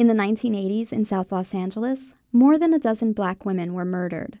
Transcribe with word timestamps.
In 0.00 0.06
the 0.06 0.14
1980s 0.14 0.94
in 0.94 1.04
South 1.04 1.30
Los 1.30 1.54
Angeles, 1.54 2.14
more 2.32 2.56
than 2.58 2.72
a 2.72 2.78
dozen 2.78 3.12
black 3.12 3.44
women 3.44 3.74
were 3.74 3.84
murdered. 3.84 4.38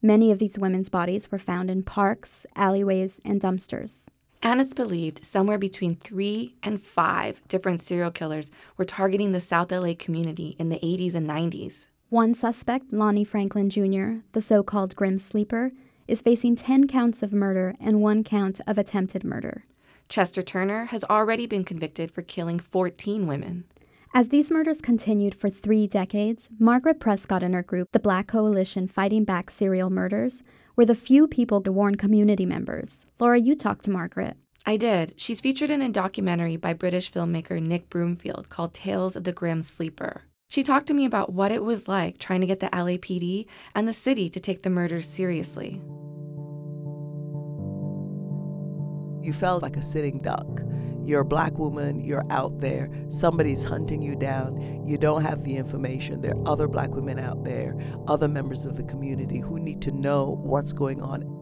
Many 0.00 0.30
of 0.30 0.38
these 0.38 0.58
women's 0.58 0.88
bodies 0.88 1.30
were 1.30 1.38
found 1.38 1.70
in 1.70 1.82
parks, 1.82 2.46
alleyways, 2.56 3.20
and 3.22 3.38
dumpsters. 3.38 4.06
And 4.42 4.58
it's 4.58 4.72
believed 4.72 5.22
somewhere 5.22 5.58
between 5.58 5.96
three 5.96 6.54
and 6.62 6.82
five 6.82 7.46
different 7.46 7.82
serial 7.82 8.10
killers 8.10 8.50
were 8.78 8.86
targeting 8.86 9.32
the 9.32 9.42
South 9.42 9.70
LA 9.70 9.92
community 9.98 10.56
in 10.58 10.70
the 10.70 10.80
80s 10.82 11.14
and 11.14 11.28
90s. 11.28 11.88
One 12.08 12.34
suspect, 12.34 12.90
Lonnie 12.90 13.22
Franklin 13.22 13.68
Jr., 13.68 14.24
the 14.32 14.40
so 14.40 14.62
called 14.62 14.96
Grim 14.96 15.18
Sleeper, 15.18 15.70
is 16.08 16.22
facing 16.22 16.56
10 16.56 16.88
counts 16.88 17.22
of 17.22 17.34
murder 17.34 17.74
and 17.78 18.00
one 18.00 18.24
count 18.24 18.62
of 18.66 18.78
attempted 18.78 19.24
murder. 19.24 19.66
Chester 20.08 20.42
Turner 20.42 20.86
has 20.86 21.04
already 21.04 21.46
been 21.46 21.64
convicted 21.64 22.10
for 22.10 22.22
killing 22.22 22.58
14 22.58 23.26
women. 23.26 23.64
As 24.14 24.28
these 24.28 24.50
murders 24.50 24.82
continued 24.82 25.34
for 25.34 25.48
three 25.48 25.86
decades, 25.86 26.50
Margaret 26.58 27.00
Prescod 27.00 27.42
and 27.42 27.54
her 27.54 27.62
group, 27.62 27.92
the 27.92 27.98
Black 27.98 28.26
Coalition 28.26 28.86
Fighting 28.86 29.24
Back 29.24 29.50
Serial 29.50 29.88
Murders, 29.88 30.42
were 30.76 30.84
the 30.84 30.94
few 30.94 31.26
people 31.26 31.62
to 31.62 31.72
warn 31.72 31.94
community 31.94 32.44
members. 32.44 33.06
Laura, 33.18 33.40
you 33.40 33.56
talked 33.56 33.84
to 33.84 33.90
Margaret. 33.90 34.36
I 34.66 34.76
did. 34.76 35.14
She's 35.16 35.40
featured 35.40 35.70
in 35.70 35.80
a 35.80 35.88
documentary 35.88 36.58
by 36.58 36.74
British 36.74 37.10
filmmaker 37.10 37.58
Nick 37.62 37.88
Broomfield 37.88 38.50
called 38.50 38.74
Tales 38.74 39.16
of 39.16 39.24
the 39.24 39.32
Grim 39.32 39.62
Sleeper. 39.62 40.24
She 40.46 40.62
talked 40.62 40.88
to 40.88 40.94
me 40.94 41.06
about 41.06 41.32
what 41.32 41.50
it 41.50 41.64
was 41.64 41.88
like 41.88 42.18
trying 42.18 42.42
to 42.42 42.46
get 42.46 42.60
the 42.60 42.66
LAPD 42.66 43.46
and 43.74 43.88
the 43.88 43.94
city 43.94 44.28
to 44.28 44.38
take 44.38 44.62
the 44.62 44.68
murders 44.68 45.06
seriously. 45.06 45.80
You 49.22 49.32
felt 49.32 49.62
like 49.62 49.78
a 49.78 49.82
sitting 49.82 50.18
duck. 50.18 50.60
You're 51.04 51.22
a 51.22 51.24
black 51.24 51.58
woman, 51.58 52.00
you're 52.00 52.24
out 52.30 52.60
there, 52.60 52.90
somebody's 53.08 53.64
hunting 53.64 54.02
you 54.02 54.14
down, 54.14 54.86
you 54.86 54.98
don't 54.98 55.22
have 55.22 55.42
the 55.42 55.56
information. 55.56 56.20
There 56.20 56.36
are 56.36 56.48
other 56.48 56.68
black 56.68 56.90
women 56.90 57.18
out 57.18 57.44
there, 57.44 57.76
other 58.06 58.28
members 58.28 58.64
of 58.64 58.76
the 58.76 58.84
community 58.84 59.38
who 59.40 59.58
need 59.58 59.82
to 59.82 59.90
know 59.90 60.38
what's 60.42 60.72
going 60.72 61.02
on. 61.02 61.41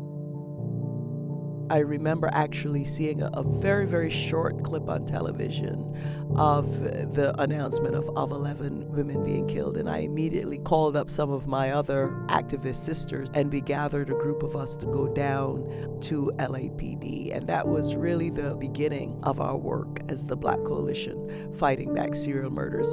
I 1.70 1.78
remember 1.78 2.28
actually 2.32 2.84
seeing 2.84 3.22
a, 3.22 3.30
a, 3.32 3.44
very, 3.44 3.86
very 3.86 4.10
short 4.10 4.64
clip 4.64 4.88
on 4.88 5.06
television 5.06 5.96
of 6.36 6.80
the 7.14 7.32
announcement 7.40 7.94
of, 7.94 8.08
of 8.16 8.32
11 8.32 8.90
women 8.90 9.24
being 9.24 9.46
killed. 9.46 9.76
And 9.76 9.88
I 9.88 9.98
immediately 9.98 10.58
called 10.58 10.96
up 10.96 11.12
some 11.12 11.30
of 11.30 11.46
my 11.46 11.70
other 11.70 12.08
activist 12.26 12.76
sisters 12.76 13.30
and 13.34 13.52
we 13.52 13.60
gathered 13.60 14.10
a 14.10 14.14
group 14.14 14.42
of 14.42 14.56
us 14.56 14.74
to 14.76 14.86
go 14.86 15.06
down 15.06 15.98
to 16.00 16.32
LAPD. 16.38 17.36
And 17.36 17.46
that 17.46 17.68
was 17.68 17.94
really 17.94 18.30
the 18.30 18.56
beginning 18.56 19.16
of 19.22 19.40
our 19.40 19.56
work 19.56 20.00
as 20.08 20.24
the 20.24 20.36
Black 20.36 20.62
Coalition 20.64 21.54
fighting 21.54 21.94
back 21.94 22.16
serial 22.16 22.50
murders. 22.50 22.92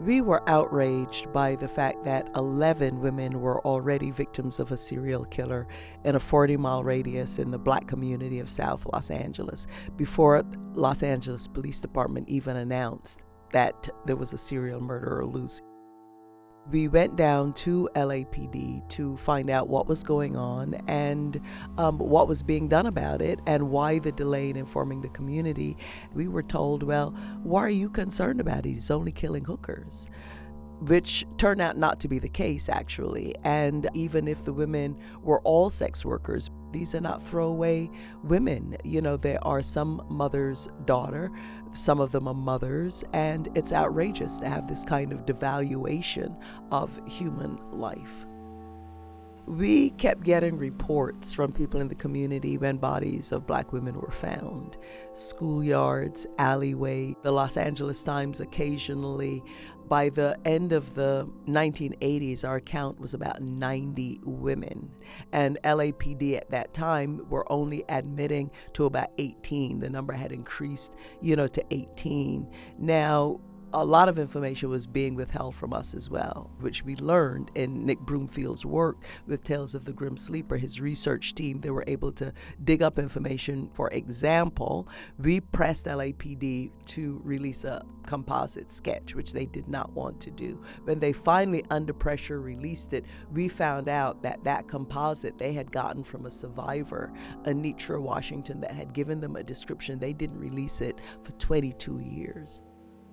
We 0.00 0.20
were 0.20 0.48
outraged 0.48 1.32
by 1.32 1.56
the 1.56 1.66
fact 1.66 2.04
that 2.04 2.30
11 2.36 3.00
women 3.00 3.40
were 3.40 3.60
already 3.66 4.12
victims 4.12 4.60
of 4.60 4.70
a 4.70 4.76
serial 4.76 5.24
killer 5.24 5.66
in 6.04 6.14
a 6.14 6.20
40 6.20 6.56
mile 6.56 6.84
radius 6.84 7.40
in 7.40 7.50
the 7.50 7.58
black 7.58 7.88
community 7.88 8.38
of 8.38 8.48
South 8.48 8.86
Los 8.92 9.10
Angeles 9.10 9.66
before 9.96 10.44
Los 10.74 11.02
Angeles 11.02 11.48
Police 11.48 11.80
Department 11.80 12.28
even 12.28 12.56
announced 12.56 13.24
that 13.52 13.88
there 14.06 14.14
was 14.14 14.32
a 14.32 14.38
serial 14.38 14.80
murderer 14.80 15.26
loose 15.26 15.60
we 16.70 16.88
went 16.88 17.16
down 17.16 17.52
to 17.54 17.88
LAPD 17.94 18.86
to 18.90 19.16
find 19.16 19.48
out 19.48 19.68
what 19.68 19.86
was 19.86 20.02
going 20.02 20.36
on 20.36 20.74
and 20.86 21.40
um, 21.78 21.98
what 21.98 22.28
was 22.28 22.42
being 22.42 22.68
done 22.68 22.86
about 22.86 23.22
it 23.22 23.40
and 23.46 23.70
why 23.70 23.98
the 23.98 24.12
delay 24.12 24.50
in 24.50 24.56
informing 24.56 25.00
the 25.00 25.08
community. 25.08 25.76
We 26.14 26.28
were 26.28 26.42
told, 26.42 26.82
well, 26.82 27.10
why 27.42 27.60
are 27.62 27.70
you 27.70 27.88
concerned 27.88 28.40
about 28.40 28.66
it? 28.66 28.70
He's 28.70 28.90
only 28.90 29.12
killing 29.12 29.44
hookers 29.44 30.10
which 30.80 31.24
turned 31.36 31.60
out 31.60 31.76
not 31.76 32.00
to 32.00 32.08
be 32.08 32.18
the 32.18 32.28
case, 32.28 32.68
actually. 32.68 33.34
And 33.44 33.88
even 33.94 34.28
if 34.28 34.44
the 34.44 34.52
women 34.52 34.96
were 35.22 35.40
all 35.40 35.70
sex 35.70 36.04
workers, 36.04 36.50
these 36.72 36.94
are 36.94 37.00
not 37.00 37.22
throwaway 37.22 37.90
women. 38.22 38.76
You 38.84 39.00
know, 39.00 39.16
there 39.16 39.44
are 39.44 39.62
some 39.62 40.04
mother's 40.08 40.68
daughter, 40.84 41.30
some 41.72 42.00
of 42.00 42.12
them 42.12 42.28
are 42.28 42.34
mothers, 42.34 43.04
and 43.12 43.48
it's 43.54 43.72
outrageous 43.72 44.38
to 44.38 44.48
have 44.48 44.68
this 44.68 44.84
kind 44.84 45.12
of 45.12 45.26
devaluation 45.26 46.36
of 46.70 47.00
human 47.06 47.58
life. 47.72 48.26
We 49.48 49.90
kept 49.90 50.24
getting 50.24 50.58
reports 50.58 51.32
from 51.32 51.52
people 51.52 51.80
in 51.80 51.88
the 51.88 51.94
community 51.94 52.58
when 52.58 52.76
bodies 52.76 53.32
of 53.32 53.46
black 53.46 53.72
women 53.72 53.98
were 53.98 54.10
found. 54.10 54.76
Schoolyards, 55.14 56.26
alleyway. 56.38 57.16
The 57.22 57.32
Los 57.32 57.56
Angeles 57.56 58.04
Times 58.04 58.40
occasionally 58.40 59.42
by 59.88 60.10
the 60.10 60.36
end 60.44 60.72
of 60.72 60.92
the 60.92 61.26
1980s, 61.46 62.44
our 62.44 62.60
count 62.60 63.00
was 63.00 63.14
about 63.14 63.40
90 63.40 64.20
women. 64.22 64.90
And 65.32 65.58
LAPD 65.64 66.36
at 66.36 66.50
that 66.50 66.74
time 66.74 67.26
were 67.30 67.50
only 67.50 67.84
admitting 67.88 68.50
to 68.74 68.84
about 68.84 69.12
18. 69.16 69.80
The 69.80 69.88
number 69.88 70.12
had 70.12 70.30
increased, 70.30 70.96
you 71.22 71.36
know, 71.36 71.46
to 71.46 71.64
18. 71.70 72.46
Now, 72.78 73.40
a 73.74 73.84
lot 73.84 74.08
of 74.08 74.18
information 74.18 74.70
was 74.70 74.86
being 74.86 75.14
withheld 75.14 75.54
from 75.54 75.74
us 75.74 75.94
as 75.94 76.08
well, 76.08 76.50
which 76.60 76.84
we 76.84 76.96
learned 76.96 77.50
in 77.54 77.84
Nick 77.84 78.00
Broomfield's 78.00 78.64
work 78.64 78.96
with 79.26 79.44
Tales 79.44 79.74
of 79.74 79.84
the 79.84 79.92
Grim 79.92 80.16
Sleeper. 80.16 80.56
His 80.56 80.80
research 80.80 81.34
team, 81.34 81.60
they 81.60 81.70
were 81.70 81.84
able 81.86 82.10
to 82.12 82.32
dig 82.64 82.82
up 82.82 82.98
information. 82.98 83.68
For 83.74 83.88
example, 83.90 84.88
we 85.18 85.40
pressed 85.40 85.84
LAPD 85.86 86.70
to 86.86 87.20
release 87.24 87.64
a 87.64 87.84
composite 88.06 88.72
sketch, 88.72 89.14
which 89.14 89.34
they 89.34 89.44
did 89.44 89.68
not 89.68 89.92
want 89.92 90.18
to 90.22 90.30
do. 90.30 90.62
When 90.84 90.98
they 90.98 91.12
finally, 91.12 91.62
under 91.70 91.92
pressure, 91.92 92.40
released 92.40 92.94
it, 92.94 93.04
we 93.32 93.48
found 93.48 93.88
out 93.88 94.22
that 94.22 94.42
that 94.44 94.66
composite 94.66 95.36
they 95.36 95.52
had 95.52 95.70
gotten 95.70 96.04
from 96.04 96.24
a 96.24 96.30
survivor, 96.30 97.12
Enietra 97.44 98.00
Washington, 98.00 98.60
that 98.62 98.72
had 98.72 98.94
given 98.94 99.20
them 99.20 99.36
a 99.36 99.44
description. 99.44 99.98
They 99.98 100.14
didn't 100.14 100.38
release 100.38 100.80
it 100.80 101.00
for 101.22 101.32
22 101.32 102.00
years. 102.02 102.62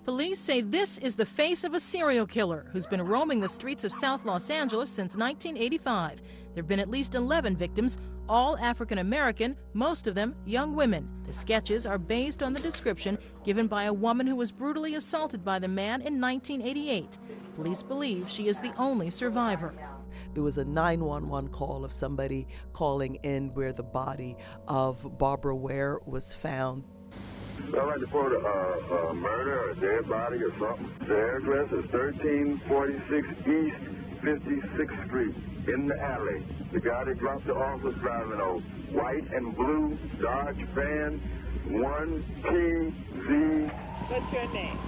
Police 0.06 0.38
say 0.38 0.60
this 0.60 0.98
is 0.98 1.16
the 1.16 1.26
face 1.26 1.64
of 1.64 1.74
a 1.74 1.80
serial 1.80 2.28
killer 2.28 2.66
who's 2.72 2.86
been 2.86 3.04
roaming 3.04 3.40
the 3.40 3.48
streets 3.48 3.82
of 3.82 3.92
South 3.92 4.24
Los 4.24 4.50
Angeles 4.50 4.88
since 4.88 5.16
1985. 5.16 6.20
There 6.20 6.62
have 6.62 6.68
been 6.68 6.78
at 6.78 6.88
least 6.88 7.16
11 7.16 7.56
victims, 7.56 7.98
all 8.28 8.56
African 8.58 8.98
American, 8.98 9.56
most 9.74 10.06
of 10.06 10.14
them 10.14 10.36
young 10.44 10.76
women. 10.76 11.10
The 11.24 11.32
sketches 11.32 11.86
are 11.86 11.98
based 11.98 12.44
on 12.44 12.52
the 12.52 12.60
description 12.60 13.18
given 13.42 13.66
by 13.66 13.84
a 13.84 13.92
woman 13.92 14.28
who 14.28 14.36
was 14.36 14.52
brutally 14.52 14.94
assaulted 14.94 15.44
by 15.44 15.58
the 15.58 15.66
man 15.66 16.02
in 16.02 16.20
1988. 16.20 17.18
Police 17.56 17.82
believe 17.82 18.30
she 18.30 18.46
is 18.46 18.60
the 18.60 18.72
only 18.78 19.10
survivor. 19.10 19.74
There 20.34 20.44
was 20.44 20.58
a 20.58 20.64
911 20.64 21.50
call 21.50 21.84
of 21.84 21.92
somebody 21.92 22.46
calling 22.72 23.16
in 23.24 23.52
where 23.54 23.72
the 23.72 23.82
body 23.82 24.36
of 24.68 25.18
Barbara 25.18 25.56
Ware 25.56 25.98
was 26.06 26.32
found. 26.32 26.84
I'd 27.56 27.72
like 27.72 27.94
to 27.96 28.00
report 28.06 28.32
a, 28.32 28.36
a 28.38 29.14
murder 29.14 29.54
or 29.60 29.70
a 29.70 29.74
dead 29.76 30.08
body 30.08 30.38
or 30.38 30.52
something. 30.58 30.90
The 31.08 31.18
address 31.40 31.68
is 31.72 31.84
1346 31.92 33.28
East 33.48 33.80
56th 34.22 35.06
Street 35.08 35.34
in 35.68 35.88
the 35.88 35.96
alley. 36.02 36.44
The 36.72 36.80
guy 36.80 37.04
that 37.04 37.18
dropped 37.18 37.46
the 37.46 37.54
off 37.54 37.82
was 37.82 37.94
driving 38.00 38.40
a 38.40 38.52
white 38.96 39.26
and 39.32 39.56
blue 39.56 39.98
Dodge 40.22 40.62
van 40.74 41.20
1PZ. 41.68 43.30
What's 44.10 44.32
your 44.32 44.52
name? 44.52 44.78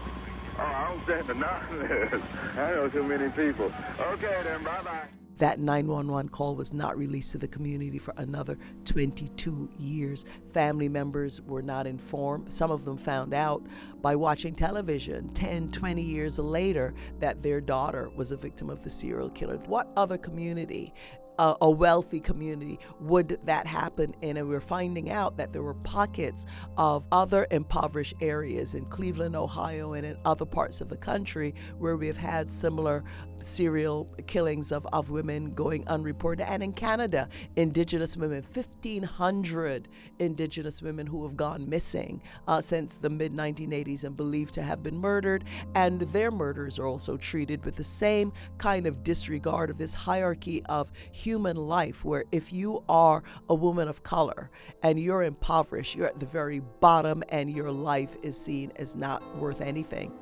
Oh, 0.58 0.62
I 0.62 0.88
don't 0.88 1.02
stand 1.04 1.40
nonsense. 1.40 2.24
I 2.56 2.70
know 2.74 2.88
too 2.90 3.04
many 3.04 3.30
people. 3.30 3.72
Okay, 4.14 4.42
then, 4.44 4.64
bye 4.64 4.82
bye. 4.82 5.08
That 5.38 5.60
911 5.60 6.30
call 6.30 6.56
was 6.56 6.72
not 6.72 6.98
released 6.98 7.32
to 7.32 7.38
the 7.38 7.48
community 7.48 7.98
for 7.98 8.12
another 8.16 8.58
22 8.84 9.70
years. 9.78 10.24
Family 10.52 10.88
members 10.88 11.40
were 11.42 11.62
not 11.62 11.86
informed. 11.86 12.52
Some 12.52 12.70
of 12.70 12.84
them 12.84 12.96
found 12.96 13.32
out 13.32 13.64
by 14.02 14.16
watching 14.16 14.54
television 14.54 15.28
10, 15.30 15.70
20 15.70 16.02
years 16.02 16.38
later 16.38 16.92
that 17.20 17.40
their 17.40 17.60
daughter 17.60 18.10
was 18.16 18.32
a 18.32 18.36
victim 18.36 18.68
of 18.68 18.82
the 18.82 18.90
serial 18.90 19.30
killer. 19.30 19.58
What 19.66 19.88
other 19.96 20.18
community 20.18 20.92
a, 21.38 21.56
a, 21.62 21.70
wealthy 21.70 22.20
community 22.20 22.78
would 23.00 23.38
that 23.44 23.66
happen? 23.66 24.14
And 24.22 24.48
we're 24.48 24.60
finding 24.60 25.10
out 25.10 25.36
that 25.36 25.52
there 25.52 25.62
were 25.62 25.74
pockets 25.74 26.46
of 26.76 27.06
other 27.12 27.46
impoverished 27.50 28.14
areas 28.20 28.74
in 28.74 28.84
cleveland 28.86 29.36
ohio 29.36 29.92
and 29.92 30.04
in 30.04 30.16
other 30.24 30.44
parts 30.44 30.80
of 30.80 30.88
the 30.88 30.96
country 30.96 31.54
where 31.78 31.96
we've 31.96 32.16
had 32.16 32.50
similar 32.50 33.04
serial 33.38 34.12
killings 34.26 34.72
of, 34.72 34.84
of 34.92 35.10
women 35.10 35.54
going 35.54 35.86
unreported. 35.86 36.46
And 36.48 36.62
in 36.62 36.72
canada 36.72 37.28
indigenous 37.56 38.16
women 38.16 38.44
1500 38.52 39.88
indigenous 40.18 40.82
women 40.82 41.06
who 41.06 41.22
have 41.22 41.36
gone 41.36 41.68
missing 41.68 42.20
uh, 42.48 42.60
since 42.60 42.98
the 42.98 43.10
mid 43.10 43.32
1980s 43.32 44.02
and 44.02 44.16
believed 44.16 44.54
to 44.54 44.62
have 44.62 44.82
been 44.82 44.98
murdered. 44.98 45.44
And 45.76 46.00
their 46.00 46.32
murders 46.32 46.78
are 46.78 46.86
also 46.86 47.16
treated 47.16 47.64
with 47.64 47.76
the 47.76 47.84
same 47.84 48.32
kind 48.58 48.86
of 48.86 49.04
disregard 49.04 49.70
of 49.70 49.78
this 49.78 49.94
hierarchy 49.94 50.64
of 50.66 50.90
human 51.12 51.27
life 51.36 52.04
where 52.04 52.24
if 52.32 52.52
you 52.52 52.82
are 52.88 53.22
a 53.48 53.54
woman 53.54 53.88
of 53.88 54.02
color 54.02 54.50
and 54.82 54.98
you're 54.98 55.22
impoverished, 55.22 55.94
you're 55.94 56.06
at 56.06 56.20
the 56.20 56.26
very 56.26 56.60
bottom 56.80 57.22
and 57.28 57.50
your 57.50 57.70
life 57.70 58.16
is 58.22 58.40
seen 58.40 58.72
as 58.76 58.96
not 58.96 59.36
worth 59.36 59.60
anything. 59.60 60.12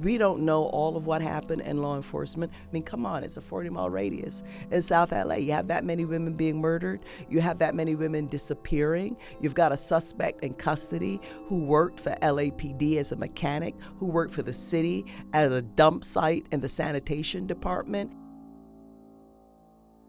We 0.00 0.18
don't 0.18 0.44
know 0.44 0.64
all 0.64 0.96
of 0.96 1.06
what 1.06 1.22
happened 1.22 1.62
in 1.62 1.80
law 1.80 1.94
enforcement. 1.94 2.52
I 2.52 2.72
mean, 2.72 2.82
come 2.82 3.06
on, 3.06 3.22
it's 3.22 3.36
a 3.36 3.40
40 3.40 3.70
mile 3.70 3.90
radius 3.90 4.42
in 4.70 4.82
South 4.82 5.12
LA. 5.12 5.36
You 5.36 5.52
have 5.52 5.68
that 5.68 5.84
many 5.84 6.04
women 6.04 6.34
being 6.34 6.60
murdered, 6.60 7.00
you 7.28 7.40
have 7.40 7.58
that 7.60 7.74
many 7.74 7.94
women 7.94 8.26
disappearing. 8.26 9.16
You've 9.40 9.54
got 9.54 9.72
a 9.72 9.76
suspect 9.76 10.42
in 10.42 10.54
custody 10.54 11.20
who 11.46 11.64
worked 11.64 12.00
for 12.00 12.10
LAPD 12.22 12.96
as 12.96 13.12
a 13.12 13.16
mechanic, 13.16 13.76
who 13.98 14.06
worked 14.06 14.34
for 14.34 14.42
the 14.42 14.52
city 14.52 15.06
at 15.32 15.52
a 15.52 15.62
dump 15.62 16.04
site 16.04 16.46
in 16.50 16.60
the 16.60 16.68
sanitation 16.68 17.46
department. 17.46 18.12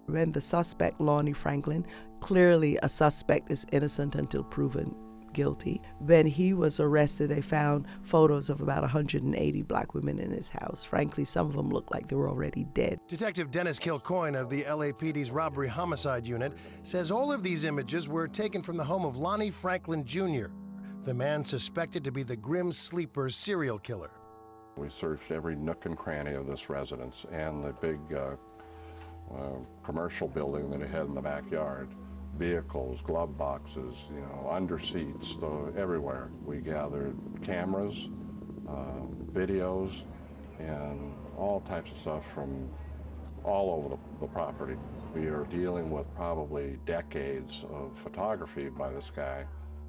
When 0.08 0.32
the 0.32 0.42
suspect, 0.42 1.02
Lonnie 1.02 1.34
Franklin, 1.34 1.86
clearly 2.20 2.78
a 2.82 2.90
suspect 2.90 3.52
is 3.52 3.66
innocent 3.72 4.16
until 4.16 4.44
proven 4.44 4.96
guilty. 5.36 5.82
When 6.00 6.26
he 6.26 6.54
was 6.54 6.80
arrested, 6.80 7.30
they 7.30 7.42
found 7.42 7.86
photos 8.02 8.50
of 8.50 8.62
about 8.62 8.82
180 8.82 9.62
black 9.64 9.94
women 9.94 10.18
in 10.18 10.32
his 10.32 10.50
house. 10.50 10.84
Frankly, 10.84 11.26
some 11.26 11.46
of 11.46 11.54
them 11.54 11.70
looked 11.70 11.92
like 11.92 12.08
they 12.08 12.16
were 12.16 12.30
already 12.30 12.64
dead. 12.74 13.00
Detective 13.08 13.52
Dennis 13.52 13.78
Kilcoyne 13.78 14.40
of 14.40 14.50
the 14.50 14.64
LAPD's 14.64 15.30
Robbery 15.30 15.68
Homicide 15.68 16.26
Unit 16.26 16.54
says 16.82 17.12
all 17.12 17.32
of 17.32 17.44
these 17.44 17.66
images 17.66 18.08
were 18.08 18.28
taken 18.28 18.64
from 18.64 18.78
the 18.78 18.84
home 18.84 19.06
of 19.06 19.18
Lonnie 19.18 19.52
Franklin 19.52 20.04
Jr., 20.06 20.48
the 21.04 21.14
man 21.14 21.44
suspected 21.44 22.04
to 22.04 22.12
be 22.12 22.24
the 22.24 22.36
Grim 22.36 22.72
Sleeper 22.72 23.30
serial 23.30 23.78
killer. 23.78 24.10
We 24.76 24.90
searched 24.90 25.32
every 25.32 25.56
nook 25.56 25.86
and 25.86 25.96
cranny 25.96 26.34
of 26.34 26.48
this 26.48 26.70
residence 26.70 27.26
and 27.32 27.64
the 27.64 27.74
big 27.74 28.00
uh, 28.14 28.36
uh, 29.34 29.64
commercial 29.84 30.28
building 30.28 30.70
that 30.72 30.82
it 30.82 30.90
had 30.90 31.06
in 31.06 31.16
the 31.16 31.22
backyard 31.22 31.90
vehicles, 32.38 33.00
glove 33.02 33.38
boxes, 33.38 33.96
you 34.14 34.22
know, 34.22 34.48
under 34.52 34.80
seats, 34.80 35.38
everywhere. 35.78 36.30
We 36.44 36.58
gathered 36.58 37.16
cameras, 37.42 38.10
uh, 38.68 39.06
videos, 39.32 40.02
and 40.60 41.14
all 41.38 41.62
types 41.62 41.92
of 41.92 41.98
stuff 42.00 42.34
from 42.34 42.70
all 43.44 43.72
over 43.78 43.90
the, 43.90 43.98
the 44.20 44.28
property. 44.28 44.76
We 45.14 45.28
are 45.28 45.46
dealing 45.46 45.92
with 45.92 46.14
probably 46.16 46.78
decades 46.86 47.64
of 47.70 47.98
photography 47.98 48.70
by 48.70 48.92
this 48.92 49.12
guy. 49.16 49.46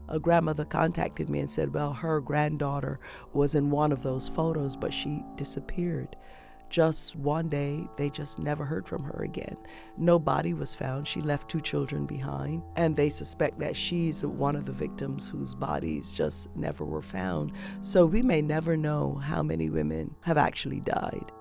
A 0.08 0.20
grandmother 0.20 0.64
contacted 0.64 1.28
me 1.28 1.40
and 1.40 1.50
said, 1.50 1.74
well, 1.74 1.92
her 1.92 2.20
granddaughter 2.20 3.00
was 3.32 3.56
in 3.56 3.72
one 3.72 3.90
of 3.90 4.04
those 4.04 4.28
photos, 4.28 4.76
but 4.76 4.94
she 4.94 5.24
disappeared 5.34 6.14
just 6.70 7.16
one 7.16 7.48
day, 7.48 7.86
they 7.96 8.10
just 8.10 8.38
never 8.38 8.64
heard 8.64 8.86
from 8.86 9.02
her 9.04 9.22
again. 9.22 9.56
No 9.96 10.18
body 10.18 10.54
was 10.54 10.74
found. 10.74 11.06
She 11.06 11.20
left 11.20 11.48
two 11.48 11.60
children 11.60 12.06
behind, 12.06 12.62
and 12.76 12.94
they 12.94 13.10
suspect 13.10 13.58
that 13.60 13.76
she's 13.76 14.24
one 14.24 14.56
of 14.56 14.66
the 14.66 14.72
victims 14.72 15.28
whose 15.28 15.54
bodies 15.54 16.12
just 16.12 16.54
never 16.56 16.84
were 16.84 17.02
found. 17.02 17.52
So 17.80 18.06
we 18.06 18.22
may 18.22 18.42
never 18.42 18.76
know 18.76 19.14
how 19.22 19.42
many 19.42 19.70
women 19.70 20.14
have 20.22 20.38
actually 20.38 20.80
died 20.80 21.32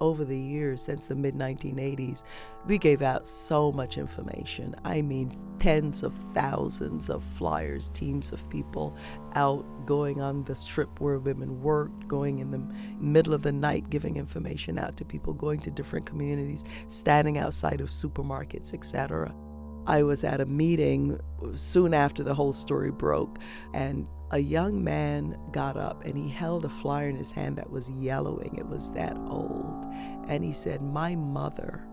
over 0.00 0.24
the 0.24 0.38
years 0.38 0.82
since 0.82 1.06
the 1.06 1.14
mid 1.14 1.34
1980s, 1.34 2.24
we 2.66 2.78
gave 2.78 3.02
out 3.02 3.26
so 3.26 3.72
much 3.72 3.98
information. 3.98 4.74
I 4.84 5.02
mean, 5.02 5.36
tens 5.58 6.02
of 6.02 6.14
thousands 6.34 7.10
of 7.10 7.22
flyers, 7.22 7.88
teams 7.90 8.32
of 8.32 8.48
people 8.50 8.96
out 9.34 9.64
going 9.86 10.20
on 10.20 10.44
the 10.44 10.54
strip 10.54 11.00
where 11.00 11.18
women 11.18 11.62
worked, 11.62 12.08
going 12.08 12.38
in 12.38 12.50
the 12.50 12.62
middle 12.98 13.34
of 13.34 13.42
the 13.42 13.52
night, 13.52 13.90
giving 13.90 14.16
information 14.16 14.78
out 14.78 14.96
to 14.96 15.04
people, 15.04 15.32
going 15.32 15.60
to 15.60 15.70
different 15.70 16.06
communities, 16.06 16.64
standing 16.88 17.38
outside 17.38 17.80
of 17.80 17.88
supermarkets, 17.88 18.72
etc. 18.74 19.34
I 19.86 20.02
was 20.02 20.24
at 20.24 20.40
a 20.40 20.46
meeting 20.46 21.18
soon 21.54 21.94
after 21.94 22.22
the 22.22 22.34
whole 22.34 22.52
story 22.52 22.90
broke, 22.90 23.38
and 23.74 24.06
a 24.30 24.38
young 24.38 24.82
man 24.84 25.36
got 25.50 25.76
up 25.76 26.04
and 26.04 26.16
he 26.16 26.28
held 26.28 26.64
a 26.64 26.68
flyer 26.68 27.08
in 27.08 27.16
his 27.16 27.32
hand 27.32 27.58
that 27.58 27.70
was 27.70 27.90
yellowing. 27.90 28.54
It 28.56 28.66
was 28.66 28.92
that 28.92 29.16
old. 29.16 29.79
And 30.30 30.44
he 30.44 30.52
said, 30.52 30.80
My 30.80 31.16
mother 31.16 31.84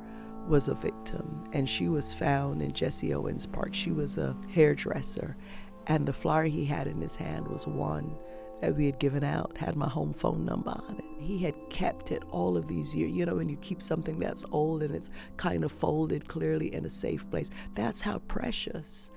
was 0.48 0.68
a 0.68 0.76
victim, 0.76 1.50
and 1.54 1.68
she 1.68 1.90
was 1.90 2.14
found 2.14 2.62
in 2.62 2.72
Jesse 2.72 3.14
Owens 3.14 3.48
Park. 3.48 3.74
She 3.74 3.92
was 3.92 4.18
a 4.20 4.38
hairdresser, 4.54 5.36
and 5.88 6.06
the 6.06 6.14
flyer 6.14 6.46
he 6.46 6.64
had 6.64 6.86
in 6.86 7.02
his 7.02 7.16
hand 7.16 7.48
was 7.48 7.66
one 7.66 8.16
that 8.62 8.76
we 8.76 8.86
had 8.86 9.00
given 9.00 9.24
out, 9.24 9.58
had 9.58 9.76
my 9.76 9.90
home 9.90 10.14
phone 10.14 10.46
number 10.46 10.70
on 10.70 10.98
it. 11.00 11.24
He 11.24 11.40
had 11.40 11.56
kept 11.72 12.12
it 12.12 12.24
all 12.30 12.56
of 12.56 12.68
these 12.68 12.96
years. 12.96 13.12
You 13.12 13.26
know, 13.26 13.36
when 13.36 13.50
you 13.50 13.58
keep 13.58 13.82
something 13.82 14.20
that's 14.20 14.46
old 14.52 14.84
and 14.84 14.96
it's 14.96 15.10
kind 15.38 15.64
of 15.64 15.72
folded 15.72 16.28
clearly 16.28 16.74
in 16.74 16.86
a 16.86 16.90
safe 16.90 17.28
place, 17.32 17.50
that's 17.74 18.02
how 18.02 18.20
precious 18.20 19.12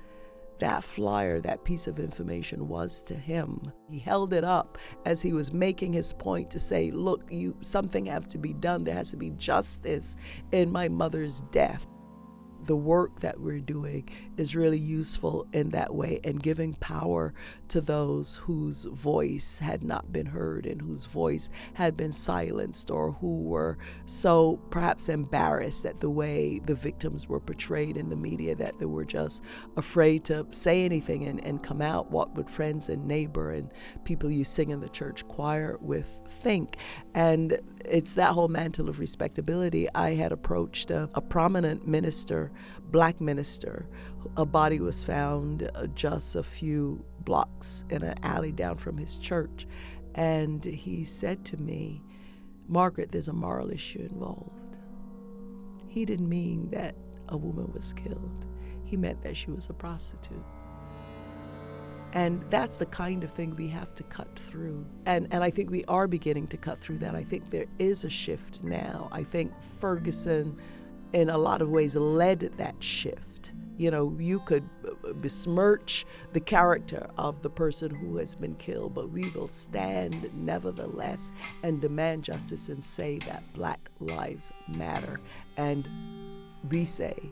that 0.61 0.83
flyer, 0.83 1.41
that 1.41 1.65
piece 1.65 1.87
of 1.87 1.99
information 1.99 2.67
was 2.67 3.01
to 3.03 3.15
him. 3.15 3.59
He 3.89 3.99
held 3.99 4.31
it 4.31 4.43
up 4.43 4.77
as 5.05 5.21
he 5.21 5.33
was 5.33 5.51
making 5.51 5.91
his 5.91 6.13
point 6.13 6.49
to 6.51 6.59
say, 6.59 6.91
look, 6.91 7.23
you 7.31 7.57
something 7.61 8.05
has 8.05 8.27
to 8.27 8.37
be 8.37 8.53
done. 8.53 8.83
There 8.83 8.95
has 8.95 9.09
to 9.09 9.17
be 9.17 9.31
justice 9.31 10.15
in 10.51 10.71
my 10.71 10.87
mother's 10.87 11.41
death 11.51 11.87
the 12.71 12.75
work 12.77 13.19
that 13.19 13.37
we're 13.37 13.59
doing 13.59 14.07
is 14.37 14.55
really 14.55 14.79
useful 14.79 15.45
in 15.51 15.71
that 15.71 15.93
way 15.93 16.21
and 16.23 16.41
giving 16.41 16.73
power 16.75 17.33
to 17.67 17.81
those 17.81 18.37
whose 18.37 18.85
voice 18.85 19.59
had 19.59 19.83
not 19.83 20.13
been 20.13 20.27
heard 20.27 20.65
and 20.65 20.81
whose 20.81 21.03
voice 21.03 21.49
had 21.73 21.97
been 21.97 22.13
silenced 22.13 22.89
or 22.89 23.11
who 23.11 23.41
were 23.41 23.77
so 24.05 24.55
perhaps 24.69 25.09
embarrassed 25.09 25.85
at 25.85 25.99
the 25.99 26.09
way 26.09 26.61
the 26.65 26.73
victims 26.73 27.27
were 27.27 27.41
portrayed 27.41 27.97
in 27.97 28.09
the 28.09 28.15
media 28.15 28.55
that 28.55 28.79
they 28.79 28.85
were 28.85 29.03
just 29.03 29.43
afraid 29.75 30.23
to 30.23 30.47
say 30.51 30.85
anything 30.85 31.25
and, 31.25 31.43
and 31.43 31.61
come 31.61 31.81
out. 31.81 32.09
What 32.09 32.35
would 32.35 32.49
friends 32.49 32.87
and 32.87 33.05
neighbor 33.05 33.51
and 33.51 33.69
people 34.05 34.31
you 34.31 34.45
sing 34.45 34.69
in 34.69 34.79
the 34.79 34.87
church 34.87 35.27
choir 35.27 35.77
with 35.81 36.21
think? 36.25 36.77
And 37.13 37.59
it's 37.85 38.15
that 38.15 38.31
whole 38.31 38.47
mantle 38.47 38.89
of 38.89 38.99
respectability. 38.99 39.87
I 39.93 40.11
had 40.11 40.31
approached 40.31 40.91
a, 40.91 41.09
a 41.13 41.21
prominent 41.21 41.87
minister, 41.87 42.51
black 42.91 43.19
minister. 43.21 43.87
A 44.37 44.45
body 44.45 44.79
was 44.79 45.03
found 45.03 45.69
uh, 45.75 45.87
just 45.87 46.35
a 46.35 46.43
few 46.43 47.03
blocks 47.21 47.85
in 47.89 48.03
an 48.03 48.15
alley 48.23 48.51
down 48.51 48.77
from 48.77 48.97
his 48.97 49.17
church. 49.17 49.67
And 50.15 50.63
he 50.63 51.05
said 51.05 51.45
to 51.45 51.57
me, 51.57 52.01
Margaret, 52.67 53.11
there's 53.11 53.27
a 53.27 53.33
moral 53.33 53.71
issue 53.71 54.07
involved. 54.09 54.79
He 55.87 56.05
didn't 56.05 56.29
mean 56.29 56.69
that 56.71 56.95
a 57.29 57.37
woman 57.37 57.71
was 57.73 57.93
killed, 57.93 58.47
he 58.83 58.97
meant 58.97 59.21
that 59.21 59.35
she 59.37 59.51
was 59.51 59.69
a 59.69 59.73
prostitute. 59.73 60.43
And 62.13 62.43
that's 62.49 62.77
the 62.77 62.85
kind 62.85 63.23
of 63.23 63.31
thing 63.31 63.55
we 63.55 63.69
have 63.69 63.95
to 63.95 64.03
cut 64.03 64.37
through. 64.37 64.85
And, 65.05 65.27
and 65.31 65.43
I 65.43 65.49
think 65.49 65.69
we 65.69 65.85
are 65.85 66.07
beginning 66.07 66.47
to 66.47 66.57
cut 66.57 66.81
through 66.81 66.97
that. 66.99 67.15
I 67.15 67.23
think 67.23 67.49
there 67.49 67.67
is 67.79 68.03
a 68.03 68.09
shift 68.09 68.63
now. 68.63 69.07
I 69.13 69.23
think 69.23 69.53
Ferguson, 69.79 70.57
in 71.13 71.29
a 71.29 71.37
lot 71.37 71.61
of 71.61 71.69
ways, 71.69 71.95
led 71.95 72.39
that 72.57 72.75
shift. 72.79 73.51
You 73.77 73.89
know, 73.89 74.15
you 74.19 74.39
could 74.41 74.69
besmirch 75.21 76.05
the 76.33 76.39
character 76.39 77.09
of 77.17 77.41
the 77.41 77.49
person 77.49 77.89
who 77.89 78.17
has 78.17 78.35
been 78.35 78.55
killed, 78.55 78.93
but 78.93 79.09
we 79.09 79.29
will 79.31 79.47
stand 79.47 80.29
nevertheless 80.35 81.31
and 81.63 81.81
demand 81.81 82.23
justice 82.23 82.69
and 82.69 82.85
say 82.85 83.17
that 83.25 83.43
Black 83.53 83.89
lives 83.99 84.51
matter. 84.67 85.19
And 85.57 85.89
we 86.69 86.85
say 86.85 87.31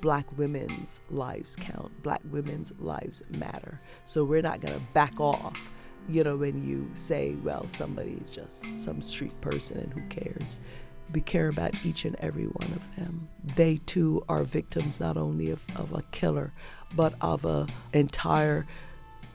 black 0.00 0.26
women's 0.38 1.00
lives 1.10 1.56
count, 1.56 1.90
black 2.02 2.20
women's 2.30 2.72
lives 2.78 3.22
matter. 3.30 3.80
So 4.04 4.24
we're 4.24 4.42
not 4.42 4.60
going 4.60 4.78
to 4.78 4.86
back 4.92 5.20
off, 5.20 5.72
you 6.08 6.24
know, 6.24 6.36
when 6.36 6.66
you 6.66 6.90
say, 6.94 7.36
well, 7.42 7.68
somebody 7.68 8.18
is 8.20 8.34
just 8.34 8.64
some 8.76 9.02
street 9.02 9.38
person 9.40 9.78
and 9.78 9.92
who 9.92 10.02
cares. 10.08 10.60
We 11.12 11.20
care 11.20 11.48
about 11.48 11.74
each 11.84 12.04
and 12.04 12.16
every 12.16 12.44
one 12.44 12.72
of 12.72 12.96
them. 12.96 13.28
They 13.42 13.78
too 13.86 14.24
are 14.28 14.44
victims 14.44 15.00
not 15.00 15.16
only 15.16 15.50
of, 15.50 15.62
of 15.76 15.92
a 15.92 16.02
killer, 16.12 16.52
but 16.94 17.14
of 17.20 17.44
an 17.44 17.68
entire 17.92 18.66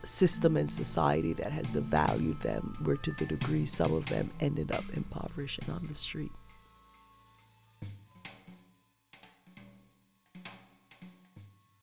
system 0.02 0.56
and 0.56 0.70
society 0.70 1.32
that 1.34 1.52
has 1.52 1.70
devalued 1.70 2.40
them, 2.40 2.76
where 2.82 2.96
to 2.96 3.12
the 3.12 3.26
degree 3.26 3.66
some 3.66 3.92
of 3.92 4.06
them 4.06 4.30
ended 4.40 4.70
up 4.72 4.84
impoverished 4.94 5.58
and 5.60 5.70
on 5.70 5.86
the 5.86 5.94
street. 5.94 6.32